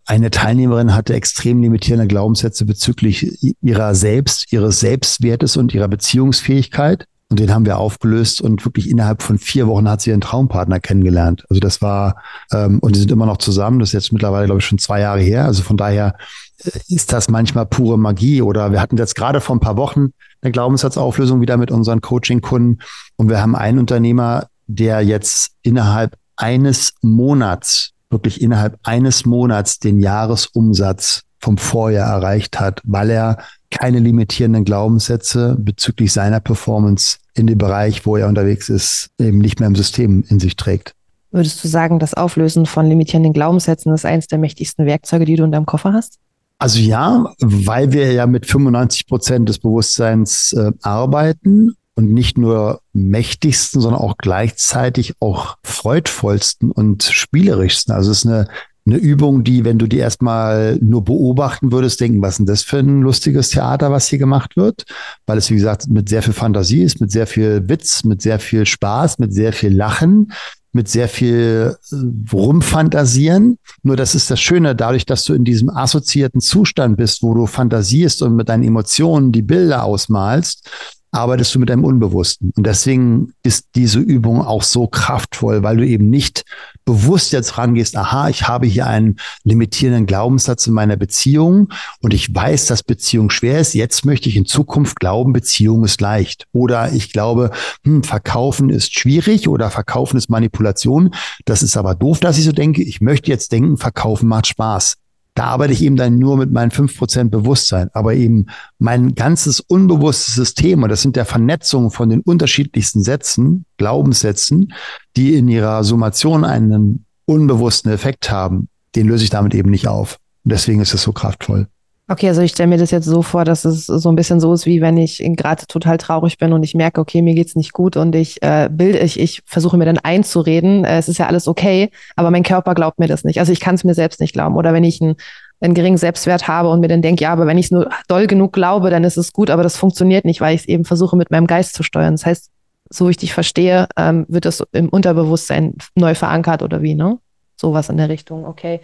[0.06, 7.06] eine Teilnehmerin hatte extrem limitierende Glaubenssätze bezüglich ihrer selbst, ihres Selbstwertes und ihrer Beziehungsfähigkeit.
[7.30, 10.80] Und den haben wir aufgelöst und wirklich innerhalb von vier Wochen hat sie ihren Traumpartner
[10.80, 11.46] kennengelernt.
[11.48, 12.16] Also das war,
[12.52, 13.80] ähm, und die sind immer noch zusammen.
[13.80, 15.46] Das ist jetzt mittlerweile, glaube ich, schon zwei Jahre her.
[15.46, 16.16] Also von daher
[16.64, 18.42] äh, ist das manchmal pure Magie.
[18.42, 20.12] Oder wir hatten jetzt gerade vor ein paar Wochen
[20.42, 22.80] eine Glaubenssatzauflösung wieder mit unseren Coaching-Kunden.
[23.18, 30.00] Und wir haben einen Unternehmer, der jetzt innerhalb eines Monats, wirklich innerhalb eines Monats den
[30.00, 33.38] Jahresumsatz vom Vorjahr erreicht hat, weil er
[33.72, 39.60] keine limitierenden Glaubenssätze bezüglich seiner Performance in dem Bereich, wo er unterwegs ist, eben nicht
[39.60, 40.94] mehr im System in sich trägt.
[41.32, 45.44] Würdest du sagen, das Auflösen von limitierenden Glaubenssätzen ist eines der mächtigsten Werkzeuge, die du
[45.44, 46.18] in deinem Koffer hast?
[46.58, 52.82] Also ja, weil wir ja mit 95 Prozent des Bewusstseins äh, arbeiten und nicht nur
[52.94, 57.94] mächtigsten, sondern auch gleichzeitig auch freudvollsten und spielerischsten.
[57.94, 58.48] Also es ist eine
[58.90, 62.64] eine Übung, die, wenn du die erstmal nur beobachten würdest, denken, was ist denn das
[62.64, 64.86] für ein lustiges Theater, was hier gemacht wird?
[65.26, 68.40] Weil es, wie gesagt, mit sehr viel Fantasie ist, mit sehr viel Witz, mit sehr
[68.40, 70.32] viel Spaß, mit sehr viel Lachen,
[70.72, 71.96] mit sehr viel äh,
[72.32, 73.58] rumfantasieren.
[73.84, 77.46] Nur das ist das Schöne, dadurch, dass du in diesem assoziierten Zustand bist, wo du
[77.46, 80.70] fantasierst und mit deinen Emotionen die Bilder ausmalst,
[81.12, 82.52] arbeitest du mit deinem Unbewussten.
[82.56, 86.44] Und deswegen ist diese Übung auch so kraftvoll, weil du eben nicht
[86.86, 91.70] bewusst jetzt rangehst, aha, ich habe hier einen limitierenden Glaubenssatz in meiner Beziehung
[92.02, 93.74] und ich weiß, dass Beziehung schwer ist.
[93.74, 96.48] Jetzt möchte ich in Zukunft glauben, Beziehung ist leicht.
[96.52, 97.52] Oder ich glaube,
[97.84, 101.14] hm, Verkaufen ist schwierig oder Verkaufen ist Manipulation.
[101.46, 102.84] Das ist aber doof, dass ich so denke.
[102.84, 104.98] Ich möchte jetzt denken, Verkaufen macht Spaß.
[105.40, 107.90] Da arbeite ich eben dann nur mit meinen fünf Prozent Bewusstsein.
[107.94, 108.48] Aber eben
[108.78, 114.74] mein ganzes unbewusstes System, und das sind der Vernetzungen von den unterschiedlichsten Sätzen, Glaubenssätzen,
[115.16, 120.18] die in ihrer Summation einen unbewussten Effekt haben, den löse ich damit eben nicht auf.
[120.44, 121.70] Und deswegen ist es so kraftvoll.
[122.12, 124.52] Okay, also ich stelle mir das jetzt so vor, dass es so ein bisschen so
[124.52, 127.72] ist, wie wenn ich gerade total traurig bin und ich merke, okay, mir geht's nicht
[127.72, 131.28] gut und ich äh, bilde, ich, ich versuche mir dann einzureden, äh, es ist ja
[131.28, 133.40] alles okay, aber mein Körper glaubt mir das nicht.
[133.40, 134.56] Also ich kann es mir selbst nicht glauben.
[134.56, 135.18] Oder wenn ich einen,
[135.60, 138.54] einen geringen Selbstwert habe und mir dann denke, ja, aber wenn ich nur doll genug
[138.54, 141.30] glaube, dann ist es gut, aber das funktioniert nicht, weil ich es eben versuche, mit
[141.30, 142.16] meinem Geist zu steuern.
[142.16, 142.50] Das heißt,
[142.90, 147.20] so ich dich verstehe, ähm, wird das im Unterbewusstsein neu verankert oder wie, ne?
[147.56, 148.80] Sowas in der Richtung, okay.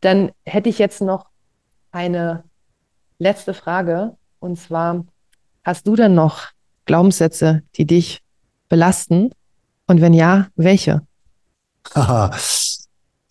[0.00, 1.26] Dann hätte ich jetzt noch
[1.92, 2.42] eine
[3.18, 4.16] letzte Frage.
[4.38, 5.04] Und zwar,
[5.64, 6.48] hast du denn noch
[6.84, 8.22] Glaubenssätze, die dich
[8.68, 9.30] belasten?
[9.86, 11.02] Und wenn ja, welche?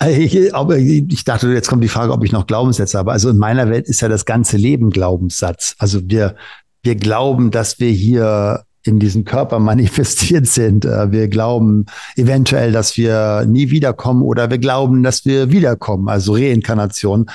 [0.06, 3.12] Ich, aber ich dachte, jetzt kommt die Frage, ob ich noch Glaubenssätze habe.
[3.12, 5.76] Also in meiner Welt ist ja das ganze Leben Glaubenssatz.
[5.78, 6.36] Also wir,
[6.82, 10.86] wir glauben, dass wir hier in diesem Körper manifestiert sind.
[10.86, 16.34] Äh, wir glauben eventuell, dass wir nie wiederkommen oder wir glauben, dass wir wiederkommen, also
[16.34, 17.30] Reinkarnation.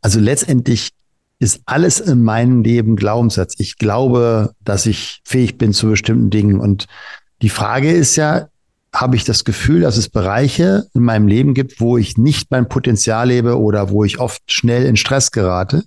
[0.00, 0.90] Also letztendlich
[1.38, 3.54] ist alles in meinem Leben Glaubenssatz.
[3.58, 6.58] Ich glaube, dass ich fähig bin zu bestimmten Dingen.
[6.58, 6.86] Und
[7.42, 8.48] die Frage ist ja,
[8.92, 12.68] habe ich das Gefühl, dass es Bereiche in meinem Leben gibt, wo ich nicht mein
[12.68, 15.84] Potenzial lebe oder wo ich oft schnell in Stress gerate.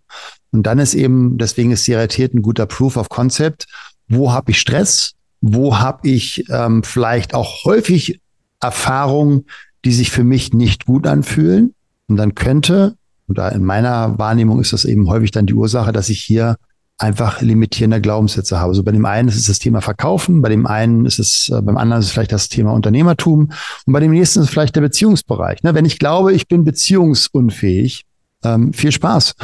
[0.52, 3.66] Und dann ist eben, deswegen ist die Realität ein guter Proof of Concept.
[4.08, 5.14] Wo habe ich Stress?
[5.42, 8.22] Wo habe ich ähm, vielleicht auch häufig
[8.62, 9.46] Erfahrungen,
[9.84, 11.74] die sich für mich nicht gut anfühlen?
[12.08, 12.96] Und dann könnte
[13.32, 16.58] und da in meiner Wahrnehmung ist das eben häufig dann die Ursache, dass ich hier
[16.98, 18.76] einfach limitierende Glaubenssätze habe.
[18.76, 21.62] So bei dem einen ist es das Thema Verkaufen, bei dem einen ist es, äh,
[21.62, 23.54] beim anderen ist es vielleicht das Thema Unternehmertum
[23.86, 25.64] und bei dem nächsten ist es vielleicht der Beziehungsbereich.
[25.64, 25.74] Ne?
[25.74, 28.04] Wenn ich glaube, ich bin beziehungsunfähig,
[28.44, 29.36] ähm, viel Spaß.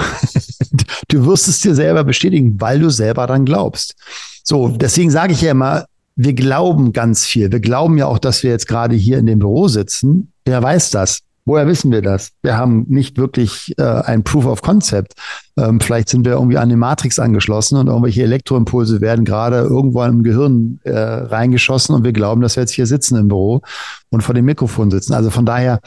[1.08, 3.96] du wirst es dir selber bestätigen, weil du selber dann glaubst.
[4.44, 5.86] So, deswegen sage ich ja immer,
[6.18, 7.52] wir glauben ganz viel.
[7.52, 10.34] Wir glauben ja auch, dass wir jetzt gerade hier in dem Büro sitzen.
[10.46, 11.20] Wer weiß das?
[11.48, 12.34] Woher wissen wir das?
[12.44, 15.14] Wir haben nicht wirklich äh, ein Proof of Concept.
[15.58, 20.04] Ähm, vielleicht sind wir irgendwie an die Matrix angeschlossen und irgendwelche Elektroimpulse werden gerade irgendwo
[20.04, 23.62] im Gehirn äh, reingeschossen und wir glauben, dass wir jetzt hier sitzen im Büro
[24.10, 25.14] und vor dem Mikrofon sitzen.
[25.14, 25.80] Also von daher,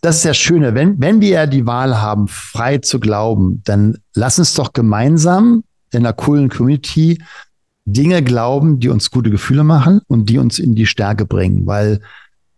[0.00, 0.74] das ist ja Schöne.
[0.74, 5.62] Wenn, wenn wir ja die Wahl haben, frei zu glauben, dann lass uns doch gemeinsam
[5.92, 7.22] in einer coolen Community
[7.84, 11.66] Dinge glauben, die uns gute Gefühle machen und die uns in die Stärke bringen.
[11.66, 12.00] Weil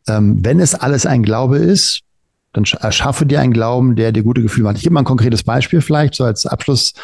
[0.09, 2.01] ähm, wenn es alles ein Glaube ist,
[2.57, 4.79] dann erschaffe dir einen Glauben, der dir gute Gefühle macht.
[4.79, 6.95] Ich gebe mal ein konkretes Beispiel vielleicht, so als Abschluss.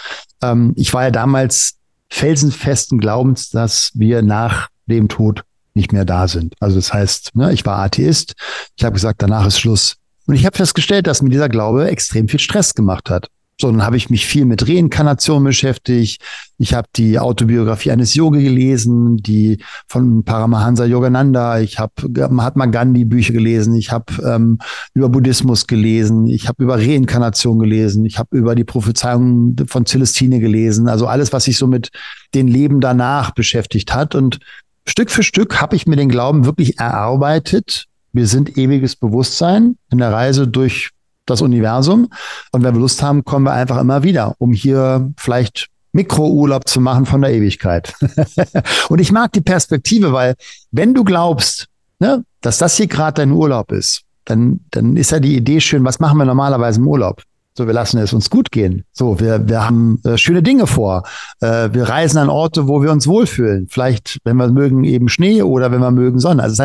[0.43, 1.75] Ähm, ich war ja damals
[2.09, 5.43] felsenfesten Glaubens, dass wir nach dem Tod
[5.75, 6.55] nicht mehr da sind.
[6.61, 8.35] Also das heißt, ne, ich war Atheist.
[8.77, 9.97] Ich habe gesagt, danach ist Schluss.
[10.27, 13.29] Und ich habe festgestellt, dass mir dieser Glaube extrem viel Stress gemacht hat.
[13.63, 16.21] So, dann habe ich mich viel mit Reinkarnation beschäftigt.
[16.59, 21.61] Ich habe die Autobiografie eines Yogi gelesen, die von Paramahansa Yogananda.
[21.61, 21.93] Ich habe
[22.29, 23.77] Mahatma Gandhi Bücher gelesen.
[23.77, 24.59] Ich habe ähm,
[24.95, 26.27] über Buddhismus gelesen.
[26.27, 28.05] Ich habe über Reinkarnation gelesen.
[28.05, 30.89] Ich habe über die Prophezeiung von Celestine gelesen.
[30.89, 31.91] Also alles, was sich so mit
[32.35, 34.17] den Leben danach beschäftigt hat.
[34.17, 34.41] Und
[34.89, 37.87] Stück für Stück habe ich mir den Glauben wirklich erarbeitet.
[38.13, 40.91] Wir sind ewiges Bewusstsein in der Reise durch
[41.27, 42.09] das Universum.
[42.53, 46.81] Und wenn wir Lust haben, kommen wir einfach immer wieder, um hier vielleicht Mikrourlaub zu
[46.81, 47.95] machen von der Ewigkeit.
[48.89, 50.35] und ich mag die Perspektive, weil
[50.71, 51.67] wenn du glaubst,
[51.99, 55.85] ne, dass das hier gerade dein Urlaub ist, dann, dann ist ja die Idee schön,
[55.85, 57.23] was machen wir normalerweise im Urlaub?
[57.55, 58.85] So, wir lassen es uns gut gehen.
[58.93, 61.03] So, wir, wir haben äh, schöne Dinge vor.
[61.41, 63.67] Äh, wir reisen an Orte, wo wir uns wohlfühlen.
[63.69, 66.43] Vielleicht, wenn wir mögen, eben Schnee oder wenn wir mögen Sonne.
[66.43, 66.65] Also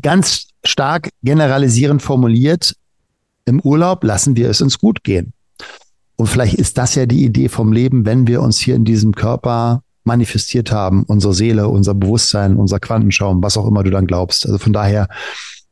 [0.00, 2.74] ganz stark generalisierend formuliert,
[3.44, 5.32] im Urlaub lassen wir es uns gut gehen.
[6.16, 9.14] Und vielleicht ist das ja die Idee vom Leben, wenn wir uns hier in diesem
[9.14, 14.46] Körper manifestiert haben, unsere Seele, unser Bewusstsein, unser Quantenschaum, was auch immer du dann glaubst.
[14.46, 15.08] Also von daher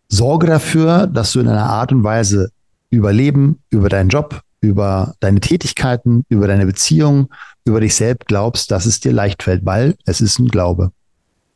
[0.09, 2.51] sorge dafür, dass du in einer Art und Weise
[2.91, 7.29] über Leben, über deinen Job, über deine Tätigkeiten, über deine Beziehungen,
[7.65, 10.93] über dich selbst glaubst, dass es dir leicht fällt, weil es ist ein Glaube.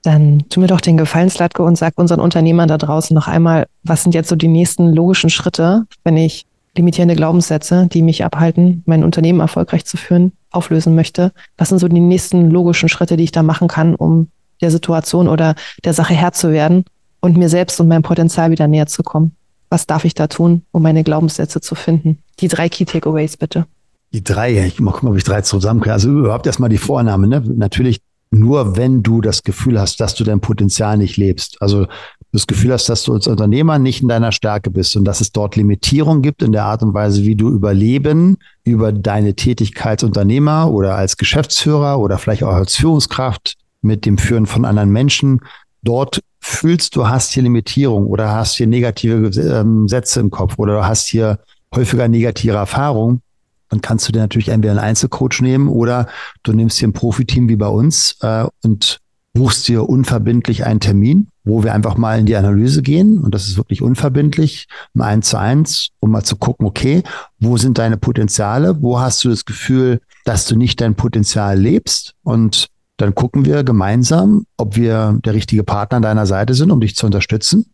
[0.05, 3.67] Dann tu mir doch den Gefallen, Slatko, und sag unseren Unternehmern da draußen noch einmal,
[3.83, 8.83] was sind jetzt so die nächsten logischen Schritte, wenn ich limitierende Glaubenssätze, die mich abhalten,
[8.85, 11.33] mein Unternehmen erfolgreich zu führen, auflösen möchte.
[11.57, 14.29] Was sind so die nächsten logischen Schritte, die ich da machen kann, um
[14.61, 16.85] der Situation oder der Sache Herr zu werden
[17.21, 19.35] und mir selbst und meinem Potenzial wieder näher zu kommen?
[19.71, 22.19] Was darf ich da tun, um meine Glaubenssätze zu finden?
[22.41, 23.67] Die drei Key Takeaways bitte.
[24.13, 25.95] Die drei, ich mal gucken, ob ich drei zusammenkriege.
[25.95, 27.27] Also überhaupt erstmal die Vorname.
[27.27, 27.43] Ne?
[27.57, 28.01] Natürlich
[28.35, 31.61] nur, wenn du das Gefühl hast, dass du dein Potenzial nicht lebst.
[31.61, 31.87] Also
[32.33, 35.31] das Gefühl hast, dass du als Unternehmer nicht in deiner Stärke bist und dass es
[35.31, 40.03] dort Limitierung gibt in der Art und Weise, wie du überleben über deine Tätigkeit als
[40.03, 45.41] Unternehmer oder als Geschäftsführer oder vielleicht auch als Führungskraft mit dem Führen von anderen Menschen.
[45.83, 50.87] Dort fühlst du, hast hier Limitierung oder hast hier negative ähm, Sätze im Kopf oder
[50.87, 51.39] hast hier
[51.75, 53.23] häufiger negative Erfahrungen,
[53.69, 56.07] dann kannst du dir natürlich entweder einen Einzelcoach nehmen oder
[56.43, 59.01] du nimmst dir ein Profiteam wie bei uns äh, und
[59.35, 63.19] buchst dir unverbindlich einen Termin, wo wir einfach mal in die Analyse gehen.
[63.19, 67.03] Und das ist wirklich unverbindlich, im Eins zu eins, um mal zu gucken, okay,
[67.41, 68.81] wo sind deine Potenziale?
[68.81, 72.15] Wo hast du das Gefühl, dass du nicht dein Potenzial lebst?
[72.23, 76.81] Und dann gucken wir gemeinsam, ob wir der richtige Partner an deiner Seite sind, um
[76.81, 77.73] dich zu unterstützen.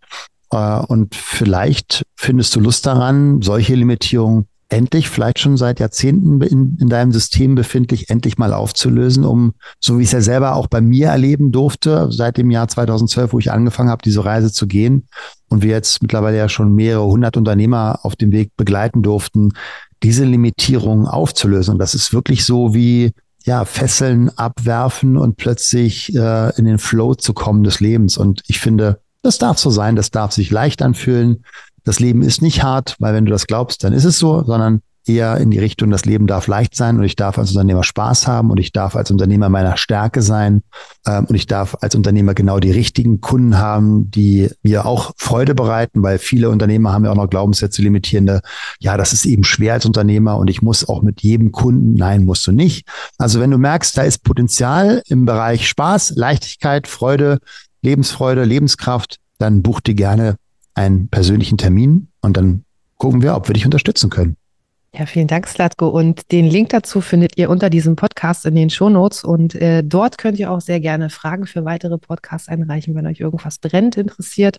[0.51, 6.77] Äh, und vielleicht findest du Lust daran, solche Limitierungen endlich, vielleicht schon seit Jahrzehnten in,
[6.81, 10.69] in deinem System befindlich, endlich mal aufzulösen, um, so wie ich es ja selber auch
[10.69, 14.67] bei mir erleben durfte, seit dem Jahr 2012, wo ich angefangen habe, diese Reise zu
[14.67, 15.09] gehen
[15.49, 19.53] und wir jetzt mittlerweile ja schon mehrere hundert Unternehmer auf dem Weg begleiten durften,
[20.03, 21.73] diese Limitierung aufzulösen.
[21.75, 23.13] Und das ist wirklich so wie,
[23.45, 28.17] ja, Fesseln abwerfen und plötzlich äh, in den Flow zu kommen des Lebens.
[28.17, 31.45] Und ich finde, das darf so sein, das darf sich leicht anfühlen
[31.85, 34.83] das Leben ist nicht hart, weil wenn du das glaubst, dann ist es so, sondern
[35.07, 38.27] eher in die Richtung, das Leben darf leicht sein und ich darf als Unternehmer Spaß
[38.27, 40.63] haben und ich darf als Unternehmer meiner Stärke sein
[41.07, 45.55] ähm, und ich darf als Unternehmer genau die richtigen Kunden haben, die mir auch Freude
[45.55, 48.41] bereiten, weil viele Unternehmer haben ja auch noch Glaubenssätze limitierende.
[48.79, 51.95] Ja, das ist eben schwer als Unternehmer und ich muss auch mit jedem Kunden.
[51.95, 52.87] Nein, musst du nicht.
[53.19, 57.39] Also wenn du merkst, da ist Potenzial im Bereich Spaß, Leichtigkeit, Freude,
[57.83, 60.37] Lebensfreude, Lebenskraft, dann buch dir gerne
[60.75, 62.65] einen persönlichen Termin und dann
[62.97, 64.37] gucken wir, ob wir dich unterstützen können.
[64.93, 65.89] Ja, vielen Dank, Slatko.
[65.89, 69.23] Und den Link dazu findet ihr unter diesem Podcast in den Shownotes.
[69.23, 73.21] Und äh, dort könnt ihr auch sehr gerne Fragen für weitere Podcasts einreichen, wenn euch
[73.21, 74.59] irgendwas brennt, interessiert.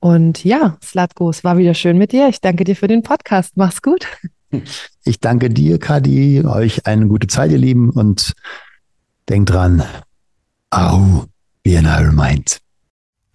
[0.00, 2.28] Und ja, Slatko, es war wieder schön mit dir.
[2.28, 3.56] Ich danke dir für den Podcast.
[3.56, 4.06] Mach's gut.
[5.04, 6.44] Ich danke dir, Kadi.
[6.46, 7.90] Euch eine gute Zeit, ihr Lieben.
[7.90, 8.32] Und
[9.28, 9.82] denkt dran,
[10.70, 11.26] au,
[11.62, 12.67] wie ein Iron Mind.